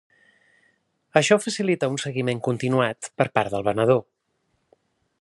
Això 1.21 1.37
facilita 1.43 1.91
un 1.95 1.99
seguiment 2.05 2.41
continuat 2.49 3.13
per 3.23 3.31
part 3.39 3.57
del 3.57 3.71
venedor. 3.71 4.07